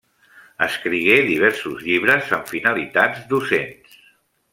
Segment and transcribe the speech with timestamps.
[0.65, 4.01] Escrigué diversos llibres amb finalitats docents.